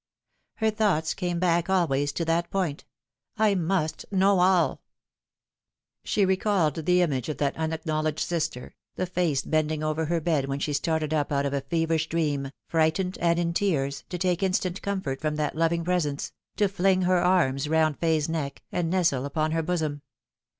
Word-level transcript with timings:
Her 0.55 0.71
thoughts 0.71 1.13
came 1.13 1.37
back 1.37 1.69
always 1.69 2.11
to 2.13 2.25
that 2.25 2.49
point 2.49 2.85
"I 3.37 3.53
must 3.53 4.03
know 4.11 4.39
all." 4.39 4.81
She 6.03 6.25
recalled 6.25 6.73
the 6.73 7.03
image 7.03 7.29
of 7.29 7.37
that 7.37 7.55
unacknowledged 7.55 8.17
sister, 8.19 8.73
the 8.95 9.05
face 9.05 9.43
bending 9.43 9.83
over 9.83 10.05
her 10.05 10.19
bed 10.19 10.45
when 10.47 10.57
she 10.57 10.73
started 10.73 11.13
up 11.13 11.31
out 11.31 11.45
of 11.45 11.53
a 11.53 11.61
feverish 11.61 12.07
dream, 12.09 12.49
frightened 12.67 13.19
and 13.21 13.37
in 13.37 13.53
tears, 13.53 14.03
to 14.09 14.17
take 14.17 14.41
instant 14.41 14.81
comfort 14.81 15.21
from 15.21 15.35
that 15.35 15.55
loving 15.55 15.83
presence, 15.83 16.31
to 16.55 16.67
fling 16.67 17.03
her 17.03 17.17
arms 17.21 17.69
round 17.69 17.99
Fay's 17.99 18.27
neck, 18.27 18.63
and 18.71 18.89
nestle 18.89 19.23
upon 19.23 19.51
her 19.51 19.61
bosom. 19.61 20.01